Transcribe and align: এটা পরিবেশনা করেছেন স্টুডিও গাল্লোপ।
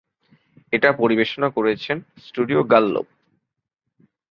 এটা 0.73 0.89
পরিবেশনা 0.93 1.47
করেছেন 1.49 1.97
স্টুডিও 2.17 2.59
গাল্লোপ। 2.63 3.07